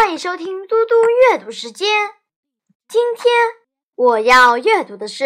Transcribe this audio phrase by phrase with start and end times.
[0.00, 0.94] 欢迎收听嘟嘟
[1.32, 1.88] 阅读时间。
[2.86, 3.34] 今天
[3.96, 5.24] 我要阅读的是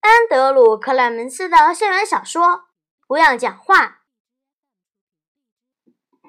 [0.00, 2.42] 安德鲁·克莱门斯的校园小说
[3.08, 4.02] 《不要讲话》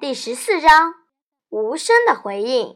[0.00, 0.92] 第十四章
[1.50, 2.68] 《无声的回应》。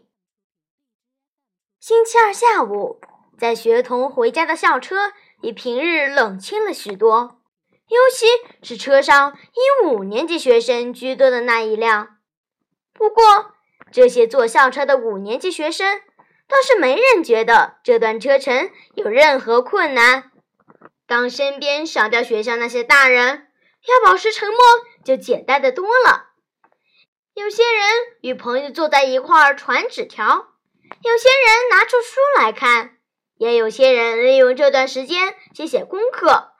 [1.81, 3.01] 星期二下午，
[3.39, 7.41] 在学童回家的校车比平日冷清了许多，
[7.89, 8.27] 尤其
[8.63, 12.19] 是车上以五年级学生居多的那一辆。
[12.93, 13.55] 不过，
[13.93, 16.01] 这些坐校车的五年级学生
[16.49, 20.31] 倒是没人觉得这段车程有任何困难。
[21.07, 23.49] 当身边少掉学校那些大人，
[23.87, 24.59] 要保持沉默
[25.05, 26.31] 就简单的多了。
[27.35, 27.85] 有些人
[28.23, 30.27] 与朋友坐在一块儿传纸条，
[31.03, 32.99] 有些人拿出书来看，
[33.37, 36.53] 也有些人利用这段时间写写功课。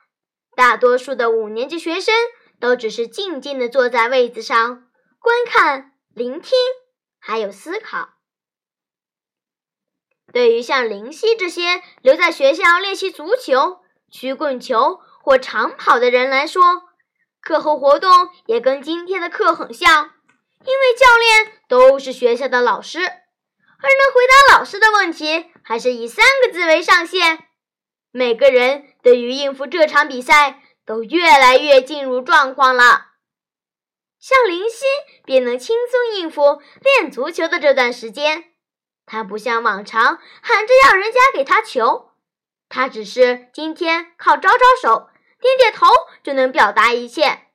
[0.55, 2.13] 大多数的五年级学生
[2.59, 4.87] 都只是静静地坐在位子上
[5.19, 6.51] 观看、聆听。
[7.25, 8.09] 还有思考。
[10.33, 13.79] 对于像林夕这些留在学校练习足球、
[14.11, 16.83] 曲棍球或长跑的人来说，
[17.39, 20.11] 课后活动也跟今天的课很像，
[20.65, 27.47] 因为教练都是学校的老师，而能回答老师的问题还是以三个字为上限。
[28.11, 33.12] 每个人对于应付这场比赛都越来越进入状况了。
[34.23, 34.85] 像林夕
[35.25, 38.53] 便能轻松应付练足球的这段时间，
[39.05, 42.11] 他不像往常喊着要人家给他球，
[42.69, 45.09] 他只是今天靠招招手、
[45.41, 45.87] 点点头
[46.23, 47.47] 就能表达一切。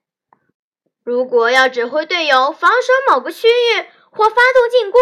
[1.02, 5.00] 如果要指挥队友防守某个区域或发动进攻，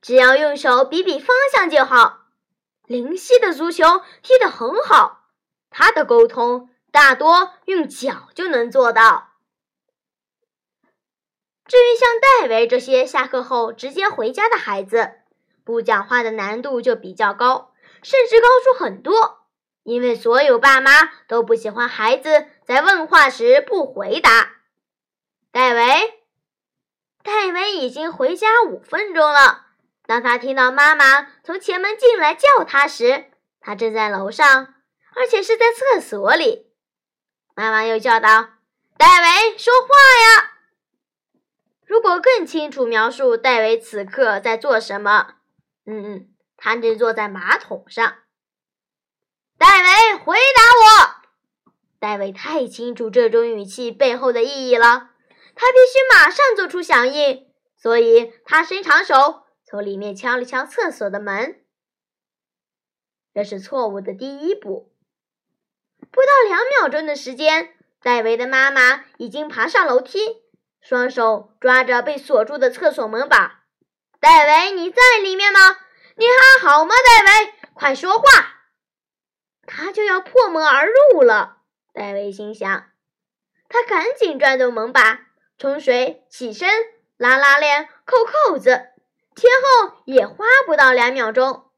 [0.00, 2.20] 只要用手比比方向就好。
[2.86, 5.24] 林夕的足球踢得很好，
[5.68, 9.31] 他的沟通大多用脚就能做到。
[11.66, 15.12] 至于像戴维这些下课后直接回家的孩子，
[15.64, 19.46] 不讲话的难度就比较高，甚至高出很多。
[19.84, 20.90] 因为所有爸妈
[21.26, 24.58] 都不喜欢孩子在问话时不回答。
[25.50, 26.20] 戴维，
[27.24, 29.66] 戴维已经回家五分钟了。
[30.06, 33.26] 当他听到妈妈从前门进来叫他时，
[33.60, 34.74] 他正在楼上，
[35.16, 36.66] 而且是在厕所里。
[37.54, 38.50] 妈妈又叫道
[38.96, 40.50] ：“戴维，说话呀！”
[41.92, 45.34] 如果更清楚描述戴维此刻在做什么，
[45.84, 48.14] 嗯嗯，他正坐在马桶上。
[49.58, 51.70] 戴维，回答我！
[51.98, 55.10] 戴维太清楚这种语气背后的意义了，
[55.54, 61.62] 他必须马上做出响应，所以他伸长手从里面敲了敲厕所的门。
[63.34, 64.94] 这是错误的第一步。
[66.10, 70.41] 不到两秒钟的时间，戴维的妈妈已经爬上楼梯。
[70.82, 73.62] 双手抓着被锁住的厕所门把，
[74.18, 75.60] 戴维，你在里面吗？
[76.16, 77.54] 你还好吗，戴维？
[77.72, 78.24] 快说话！
[79.64, 81.58] 他就要破门而入了。
[81.94, 82.90] 戴维心想，
[83.68, 85.20] 他赶紧转动门把，
[85.56, 86.68] 冲水、起身、
[87.16, 88.88] 拉拉链、扣扣子，
[89.36, 91.70] 前后也花不到两秒钟。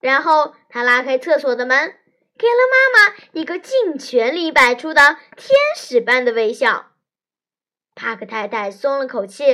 [0.00, 1.96] 然后他拉开厕所的门，
[2.36, 6.90] 给了妈妈一个尽全力摆出的天使般的微笑。
[7.98, 9.44] 帕克太太松了口气，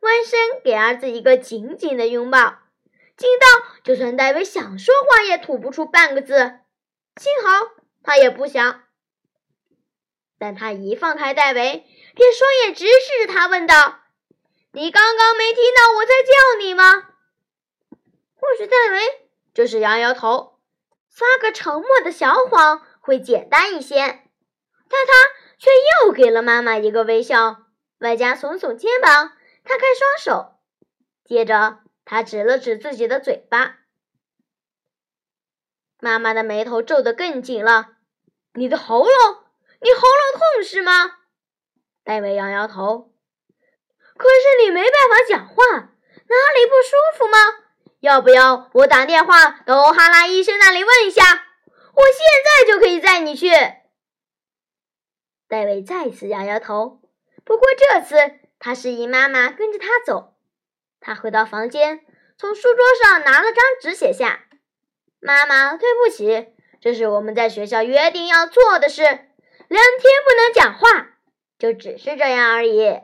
[0.00, 2.38] 弯身给儿子一个紧紧的拥抱，
[3.14, 3.46] 紧到
[3.82, 6.60] 就算戴维想说话也吐不出半个字。
[7.20, 8.84] 幸好他也不想。
[10.38, 11.84] 但他一放开戴维，
[12.14, 14.00] 便双眼直视着他，问道
[14.72, 17.10] ：“你刚刚没听到我在叫你吗？”
[18.34, 20.58] 或许戴维就是摇摇头，
[21.10, 23.98] 撒个沉默的小谎会简单一些。
[23.98, 25.12] 但他
[25.58, 25.70] 却
[26.02, 27.63] 又给了妈妈一个微笑。
[28.04, 29.32] 外加耸耸肩膀，
[29.64, 30.58] 摊开双手，
[31.24, 33.78] 接着他指了指自己的嘴巴。
[36.00, 37.92] 妈妈的眉头皱得更紧了。
[38.52, 39.10] “你的喉咙？
[39.80, 41.16] 你喉咙痛是吗？”
[42.04, 43.10] 戴维摇摇头。
[44.18, 47.38] “可是你没办法讲话，哪里不舒服吗？
[48.00, 51.22] 要不要我打电话到欧哈拉医生那里问一下？
[51.94, 53.48] 我现在就可以载你去。”
[55.48, 57.00] 戴维再次摇摇头。
[57.44, 60.34] 不过这次，他示意妈妈跟着他走。
[61.00, 62.04] 他回到房间，
[62.38, 64.46] 从书桌上拿了张纸，写下
[65.20, 69.02] ：“妈妈，对不起，这是我们在学校约定要做的事。
[69.02, 69.12] 两
[69.68, 71.18] 天不能讲话，
[71.58, 73.00] 就只是这样而已。”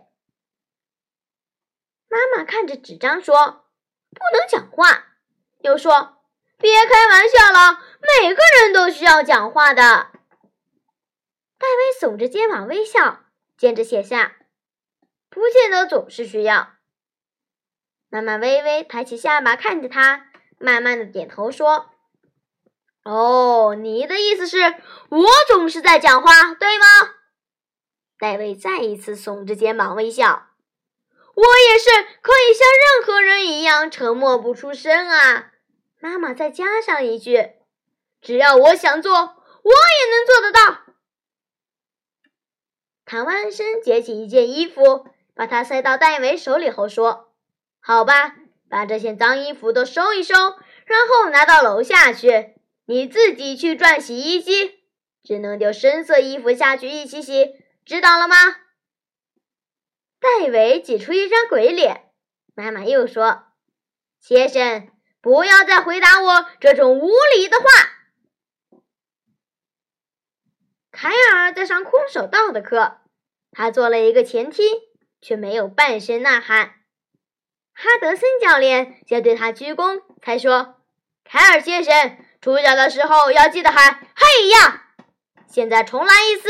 [2.09, 3.67] 妈妈看着纸张说
[4.11, 5.09] ：“不能讲话。”
[5.61, 6.17] 又说
[6.57, 9.83] ：“别开玩笑了，每个人都需要讲话的。”
[11.61, 13.21] 戴维耸着肩膀微笑。
[13.61, 14.37] 接着写下，
[15.29, 16.77] 不见得总是需要。
[18.09, 21.91] 妈妈微微抬起下巴看着他，慢慢的点头说
[23.05, 24.57] ：“哦，你的意思是，
[25.11, 26.87] 我总是在讲话，对吗？”
[28.19, 30.47] 戴维再一次耸着肩膀微笑。
[31.35, 31.91] 我也是
[32.23, 35.53] 可以像任何人一样沉默不出声啊！
[36.01, 37.51] 妈妈再加上一句
[38.23, 40.81] ：“只要我想做，我也能做得到。”
[43.11, 45.05] 唐万生捡起一件衣服，
[45.35, 47.33] 把它塞到戴维手里后说
[47.83, 48.37] ：“好吧，
[48.69, 50.33] 把这些脏衣服都收一收，
[50.85, 52.55] 然后拿到楼下去。
[52.85, 54.85] 你自己去转洗衣机，
[55.25, 58.37] 只能丢深色衣服下去一起洗，知道了吗？”
[60.21, 62.13] 戴维挤出一张鬼脸。
[62.55, 63.47] 妈妈又说
[64.23, 64.89] ：“先生，
[65.21, 67.65] 不要再回答我这种无理的话。”
[70.93, 73.00] 凯尔在上空手道的课，
[73.53, 74.63] 他做了一个前踢，
[75.21, 76.75] 却没有半声呐喊。
[77.73, 80.77] 哈德森教练先对他鞠躬，才说
[81.25, 84.93] ：“凯尔先生，出脚的时候要记得喊‘嘿呀’。
[85.49, 86.49] 现在重来一次。”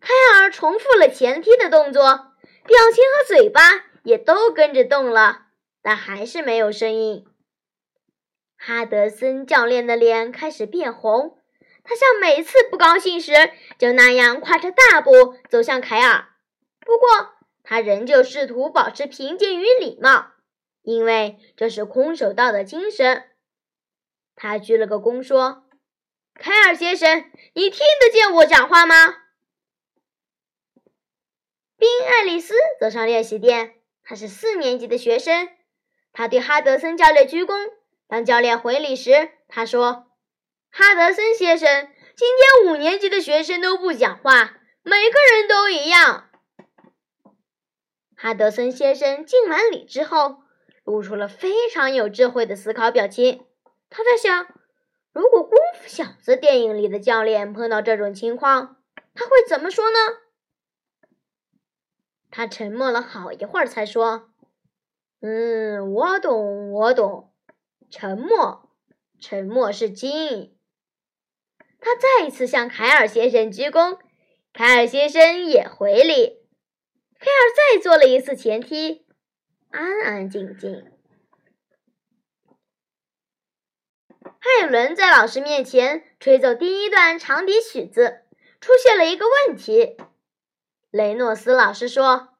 [0.00, 3.60] 凯尔重复了前踢的动作，表情和嘴巴
[4.02, 5.46] 也都跟着动了，
[5.82, 7.26] 但还是没有声音。
[8.56, 11.38] 哈德森教练的脸开始变红，
[11.90, 13.32] 他像每次不高兴时
[13.76, 16.28] 就那样跨着大步走向凯尔。
[16.78, 17.32] 不过，
[17.64, 20.26] 他仍旧试图保持平静与礼貌，
[20.82, 23.24] 因为这是空手道的精神。
[24.36, 25.64] 他鞠了个躬，说
[26.38, 28.94] ：“凯尔先生，你听得见我讲话吗？”
[31.76, 35.48] 宾爱丽丝走上练习垫，她是四年级的学生。
[36.12, 37.72] 她对哈德森教练鞠躬。
[38.06, 40.06] 当教练回礼时，她说
[40.70, 46.30] ：“哈德森先生，今天五年级的学生都不讲话，每个人都一样。”
[48.16, 50.42] 哈德森先生敬完礼之后，
[50.84, 53.44] 露出了非常有智慧的思考表情。
[53.88, 54.46] 他在想：
[55.12, 58.76] 如果《功夫小子》电影里的教练碰到这种情况，
[59.14, 59.98] 他会怎么说呢？
[62.30, 64.30] 他沉默了好一会儿，才说
[65.20, 67.34] ：“嗯，我懂，我懂。
[67.90, 68.70] 沉默，
[69.20, 70.56] 沉默是金。”
[71.80, 73.98] 他再一次向凯尔先生鞠躬，
[74.52, 76.40] 凯尔先生也回礼。
[77.18, 79.06] 凯尔再做了一次前踢，
[79.70, 80.84] 安安静静。
[84.40, 88.22] 艾伦在老师面前吹奏第一段长笛曲子，
[88.60, 89.96] 出现了一个问题。
[90.90, 92.30] 雷诺斯老师说：“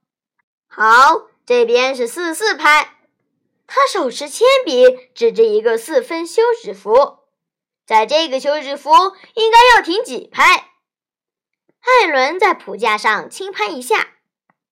[0.67, 2.97] 好，这边是四四拍。”
[3.67, 7.20] 他手持铅笔，指着一个四分休止符，
[7.91, 8.93] 在这个休止符
[9.35, 10.71] 应该要停几拍？
[11.81, 14.07] 艾伦在谱架上轻拍一下。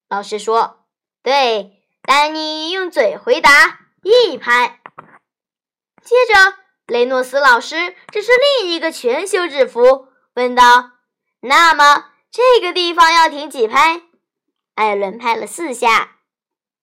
[0.09, 0.87] 老师说
[1.20, 4.81] ：“对。”丹尼用嘴回答：“一拍。”
[6.00, 8.31] 接着，雷诺斯老师指出
[8.61, 10.93] 另一个全休止符，问道
[11.43, 14.03] ：“那么？”这个地方要停几拍？
[14.76, 16.19] 艾伦拍了四下。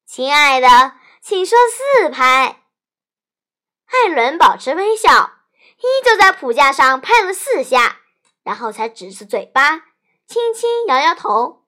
[0.05, 2.61] 亲爱的，请说四拍。
[3.85, 5.34] 艾伦保持微笑，
[5.77, 8.01] 依旧在谱架上拍了四下，
[8.43, 9.85] 然后才指着嘴巴，
[10.25, 11.65] 轻轻摇摇头。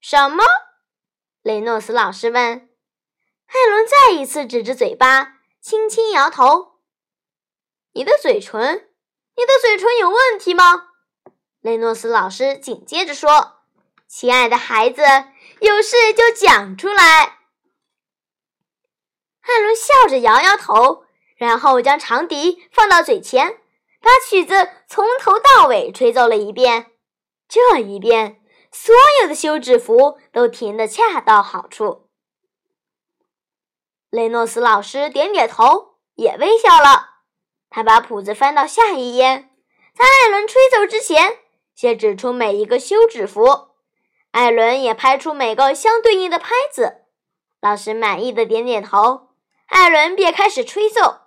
[0.00, 0.44] 什么？
[1.42, 2.68] 雷诺斯老师问。
[3.46, 6.80] 艾伦再一次指着嘴巴，轻轻摇头。
[7.92, 8.88] 你的嘴唇，
[9.36, 10.88] 你的嘴唇有问题吗？
[11.60, 13.60] 雷诺斯老师紧接着说
[14.08, 15.02] ：“亲爱的孩子，
[15.60, 17.38] 有事就讲出来。”
[19.42, 21.04] 艾伦笑着摇摇头，
[21.42, 23.58] 然后将长笛放到嘴前，
[24.00, 26.92] 把曲子从头到尾吹奏了一遍。
[27.48, 32.06] 这一遍，所有的休止符都停得恰到好处。
[34.08, 37.08] 雷诺斯老师点点头，也微笑了。
[37.68, 39.48] 他把谱子翻到下一页，
[39.96, 41.38] 在艾伦吹奏之前。
[41.74, 43.70] 先指出每一个休止符，
[44.30, 47.06] 艾伦也拍出每个相对应的拍子。
[47.60, 49.30] 老师满意的点点头，
[49.66, 51.21] 艾伦便开始吹奏。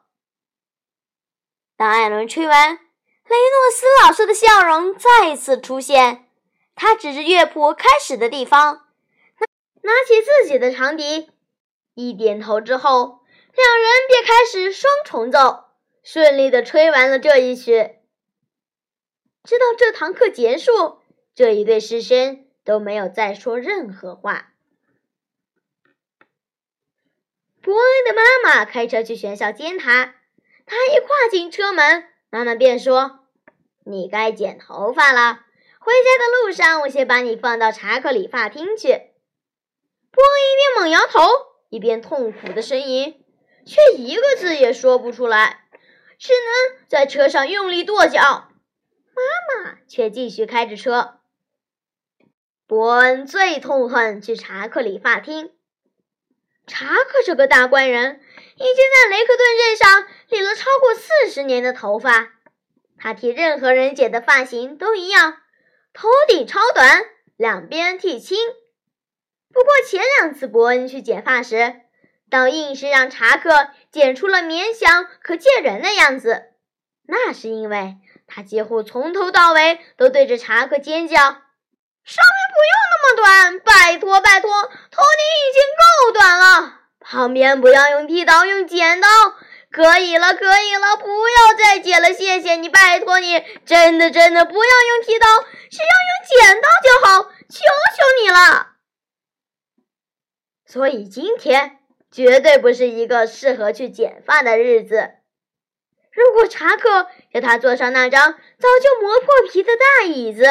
[1.78, 6.30] 当艾伦吹完，雷诺斯老师的笑容再次出现。
[6.74, 8.88] 他指着乐谱开始的地方，
[9.82, 11.32] 拿起自己的长笛，
[11.94, 13.20] 一点头之后，
[13.54, 15.66] 两人便开始双重奏，
[16.04, 18.00] 顺利的吹完了这一曲。
[19.44, 21.00] 直到这堂课结束，
[21.34, 24.54] 这一对师生都没有再说任何话。
[27.62, 30.16] 伯恩的妈妈开车去学校接他，
[30.66, 33.20] 他一跨进车门，妈妈便说
[33.86, 35.42] ：“你该剪头发了，
[35.80, 38.88] 回家的路上我先把你放到查克理发厅去。”
[40.12, 41.22] 伯恩一边猛摇头，
[41.70, 43.24] 一边痛苦的呻吟，
[43.66, 45.66] 却一个字也说不出来，
[46.18, 48.50] 只能在车上用力跺脚。
[49.14, 51.20] 妈妈却继续开着车。
[52.68, 55.55] 伯恩最痛恨去查克理发厅。
[56.68, 58.20] 查克这个大官人
[58.56, 62.30] 已经在雷克顿镇上理了超过四十年的头发，
[62.98, 65.38] 他替任何人剪的发型都一样，
[65.94, 67.06] 头顶超短，
[67.38, 68.38] 两边剃轻。
[69.54, 71.76] 不过前两次伯恩去剪发时，
[72.30, 76.46] 倒硬是让查克剪出了勉强可见人的样子。
[77.08, 81.38] 那是因为他几乎从头到尾都对着查克尖叫
[82.06, 86.82] ：“上面不用那么短，拜托拜托，头顶已经够短了。
[87.00, 89.08] 旁边不要用剃刀，用剪刀。
[89.72, 95.28] 可以了，可以了，不要再剪了，谢谢你，拜托你，真的真的不要用剃刀，
[95.70, 97.60] 只要用剪刀就好，求
[97.98, 98.68] 求你了。”
[100.66, 101.80] 所以今天
[102.12, 105.16] 绝对不是一个适合去剪发的日子。
[106.12, 110.44] 如果查克叫他坐上那张早就磨破皮的大椅子，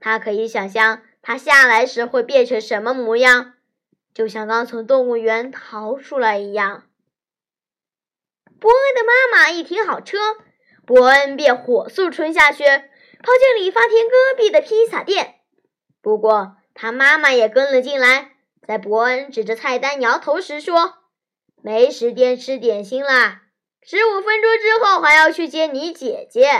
[0.00, 3.54] 他可以想象他下来时会变成什么模样，
[4.14, 6.84] 就像刚从动物园逃出来一样。
[8.60, 10.18] 伯恩的妈妈一停好车，
[10.84, 15.36] 伯恩便火速冲下去，跑进理发厅隔壁的披萨店。
[16.00, 18.32] 不过他妈妈也跟了进来。
[18.66, 20.96] 在伯恩指着菜单摇头时说
[21.62, 23.44] ：“没时间吃点心啦，
[23.80, 26.50] 十五分钟之后还要去接你姐姐。”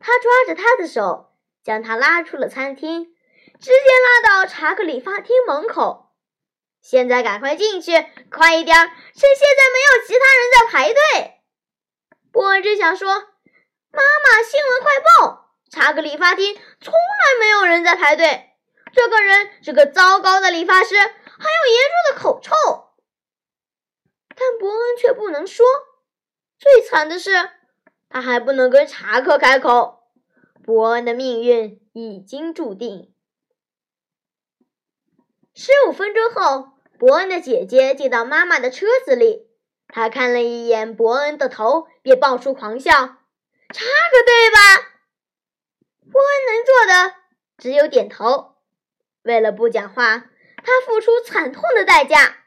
[0.00, 1.33] 他抓着他的手，
[1.64, 3.06] 将他拉出了餐厅，
[3.58, 6.12] 直接拉到查克理发厅门口。
[6.82, 7.92] 现在赶快进去，
[8.30, 11.40] 快一点，趁现在没有其他人在排队。
[12.30, 13.08] 伯恩只想说
[13.90, 15.54] ：“妈妈，新闻快报！
[15.70, 18.50] 查克理发厅从来没有人在排队。”
[18.92, 22.54] 这个人是个糟糕的理发师，还有严重的口臭。
[24.36, 25.64] 但伯恩却不能说。
[26.58, 27.50] 最惨的是，
[28.10, 29.93] 他还不能跟查克开口。
[30.64, 33.12] 伯恩的命运已经注定。
[35.54, 39.50] 十五分钟后，伯恩的姐姐进到妈妈的车子里。
[39.88, 42.92] 她看了一眼伯恩的头，便爆出狂笑
[43.74, 44.90] ：“插个队吧？”
[46.10, 47.14] 伯恩能做的
[47.58, 48.54] 只有点头。
[49.22, 52.38] 为了不讲话，他付出惨痛的代价。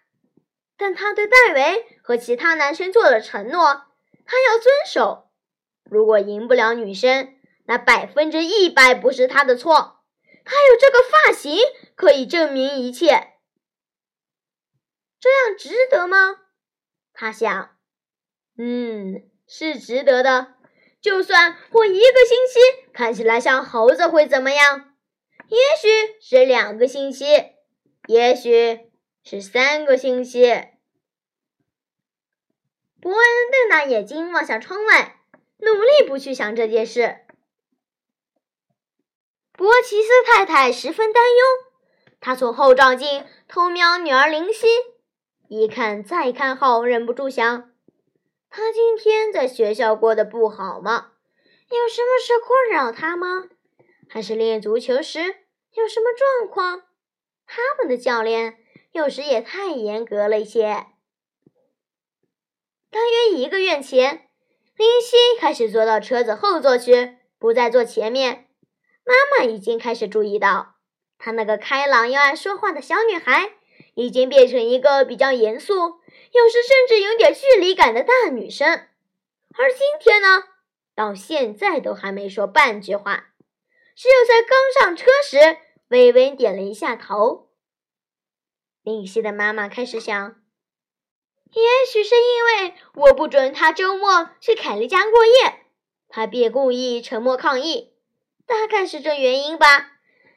[0.76, 3.84] 但他对戴维和其他男生做了承诺，
[4.26, 5.30] 他要遵守。
[5.84, 7.37] 如果赢不了女生，
[7.68, 10.00] 那百分之一百不是他的错。
[10.44, 11.58] 他有这个发型
[11.96, 13.34] 可以证明一切。
[15.20, 16.38] 这样值得吗？
[17.14, 17.76] 他想。
[18.58, 20.56] 嗯，是值得的。
[21.02, 24.96] 就算过一个星期看起来像猴子，会怎么样？
[25.50, 27.26] 也许是两个星期，
[28.08, 28.90] 也许
[29.24, 30.44] 是三个星期。
[33.00, 33.22] 伯恩
[33.52, 35.22] 瞪大眼睛望向窗外，
[35.58, 37.27] 努力不去想这件事。
[39.58, 41.44] 伯奇斯太太十分担忧，
[42.20, 44.68] 她从后照镜偷瞄女儿林希，
[45.48, 47.72] 一看再看后，忍不住想：
[48.52, 51.14] 她今天在学校过得不好吗？
[51.72, 53.46] 有什么事困扰她吗？
[54.08, 55.22] 还是练足球时
[55.74, 56.84] 有什么状况？
[57.48, 58.58] 他们的教练
[58.92, 60.86] 有时也太严格了一些。
[62.92, 64.30] 大约一个月前，
[64.76, 68.47] 林夕开始坐到车子后座去，不再坐前面。
[69.08, 70.76] 妈妈已经开始注意到，
[71.18, 73.54] 她那个开朗又爱说话的小女孩，
[73.94, 78.68] 已经变成一个比较严肃，有时甚至有点距离感的大女生。
[79.58, 80.44] 而今天呢，
[80.94, 83.30] 到现在都还没说半句话。
[83.96, 87.50] 只有在刚上车时，微微点了一下头。
[88.84, 90.36] 林夕的妈妈开始想：
[91.54, 95.66] 也许是因为我不准她周末去凯莉家过夜，
[96.10, 97.94] 她便故意沉默抗议。
[98.48, 99.68] 大概是这原因吧。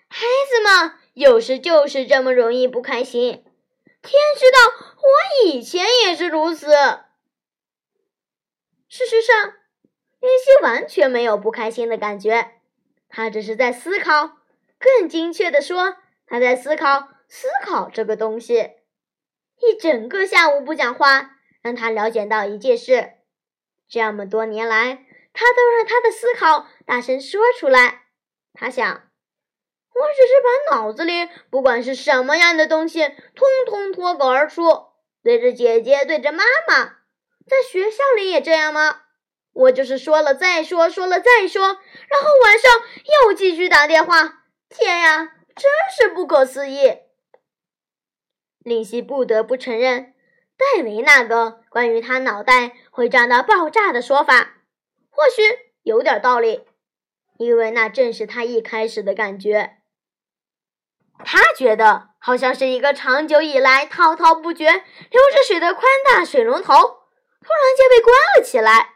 [0.09, 3.45] 孩子们有时就是这么容易不开心。
[4.03, 6.67] 天知道，我以前也是如此。
[8.89, 9.55] 事实上，
[10.19, 12.53] 林夕完全没有不开心的感觉。
[13.09, 14.39] 他只是在思考，
[14.79, 18.73] 更精确的说，他在思考“思考”这个东西。
[19.61, 23.13] 一整个下午不讲话，让他了解到一件事：
[23.89, 28.03] 这么多年来，他都让他的思考大声说出来。
[28.53, 30.33] 他想，我只是
[30.71, 34.87] 把脑子里不管是什么样的东西，通通脱口而出，
[35.23, 36.85] 对着姐姐，对着妈妈，
[37.47, 39.03] 在学校里也这样吗？
[39.53, 42.73] 我就是说了再说，说了再说，然后晚上
[43.25, 44.45] 又继续打电话。
[44.69, 46.99] 天呀，真是不可思议！
[48.61, 50.15] 林夕不得不承认，
[50.57, 54.60] 戴维那个关于他脑袋会胀到爆炸的说法，
[55.11, 55.43] 或许
[55.83, 56.65] 有点道理，
[57.39, 59.77] 因为那正是他一开始的感觉。
[61.23, 68.95] 他觉得好像是一个长久以来滔滔不绝、流着水的宽大水龙头，突然间被关了起来，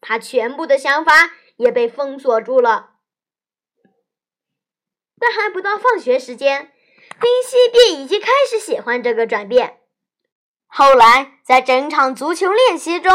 [0.00, 1.12] 他全部的想法
[1.56, 2.90] 也被封锁住了。
[5.18, 6.72] 但还不到放学时间，
[7.20, 9.80] 林夕便已经开始喜欢这个转变。
[10.66, 13.12] 后来，在整场足球练习中，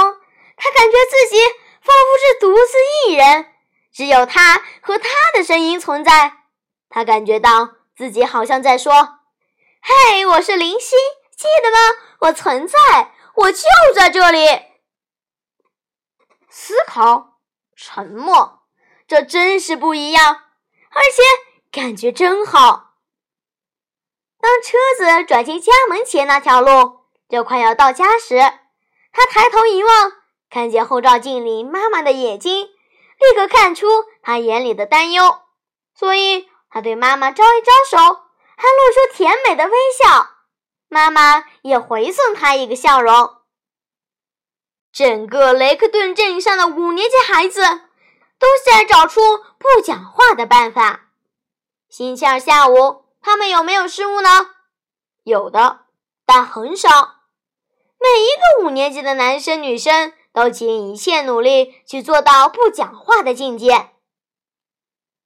[0.55, 1.41] 他感觉自己
[1.87, 2.77] 仿佛是独自
[3.09, 3.53] 一人，
[3.93, 6.33] 只有他和他的声音存在。
[6.89, 7.77] 他感觉到。
[7.97, 8.93] 自己好像在说
[9.81, 10.95] ：“嘿，我是林夕，
[11.35, 11.97] 记得吗？
[12.19, 13.63] 我存在，我就
[13.95, 14.45] 在这里。”
[16.47, 17.39] 思考，
[17.75, 18.59] 沉默，
[19.07, 20.43] 这真是不一样，
[20.91, 21.23] 而且
[21.71, 22.91] 感觉真好。
[24.39, 28.37] 当车子转进家门前那条路，就快要到家时，
[29.11, 30.11] 他抬头一望，
[30.49, 33.87] 看见后照镜里妈妈的眼睛，立刻看出
[34.21, 35.39] 她眼里的担忧，
[35.93, 36.47] 所以。
[36.69, 40.31] 他对妈妈招一招手，还露出甜美的微笑。
[40.89, 43.37] 妈妈也回送他一个笑容。
[44.91, 47.61] 整个雷克顿镇上的五年级孩子
[48.37, 49.21] 都在找出
[49.57, 51.09] 不讲话的办法。
[51.89, 54.51] 星期二下午，他们有没有失误呢？
[55.23, 55.85] 有的，
[56.25, 56.89] 但很少。
[57.97, 63.89] 每一个五年级的男生女生都尽一切努力去做到不讲话的境界。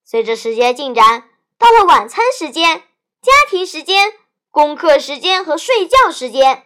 [0.06, 1.28] 随着时间进展。
[1.58, 2.82] 到了晚餐时间、
[3.22, 4.14] 家庭时间、
[4.50, 6.66] 功课时间和睡觉时间，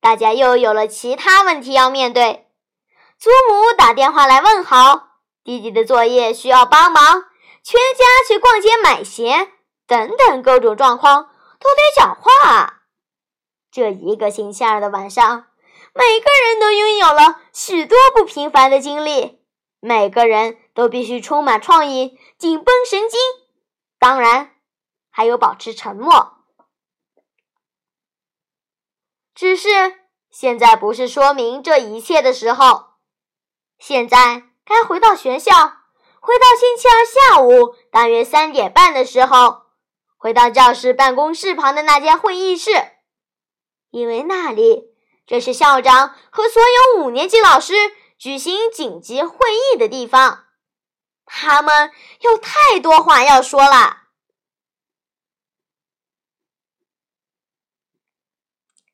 [0.00, 2.48] 大家又有了其他问题要面对。
[3.20, 5.10] 祖母打电话来问好，
[5.44, 7.04] 弟弟的作业需要帮忙，
[7.62, 9.52] 全家去逛街买鞋，
[9.86, 11.30] 等等各种状况
[11.60, 12.82] 都得讲话。
[13.70, 15.46] 这一个星期二的晚上，
[15.94, 19.40] 每个人都拥有了许多不平凡的经历，
[19.80, 23.20] 每个人都必须充满创意，紧绷神经。
[23.98, 24.54] 当然，
[25.10, 26.38] 还有保持沉默。
[29.34, 29.68] 只是
[30.30, 32.92] 现在不是说明这一切的时候。
[33.78, 35.52] 现在该回到学校，
[36.20, 39.62] 回到星期二下午大约三点半的时候，
[40.16, 42.70] 回到教室办公室旁的那间会议室，
[43.90, 44.91] 因为那里
[45.26, 47.74] 这是校长和所有五年级老师
[48.18, 50.46] 举行紧急会议的地方。
[51.24, 54.02] 他们有太多话要说了。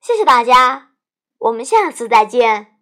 [0.00, 0.92] 谢谢大家，
[1.38, 2.76] 我们下次再见。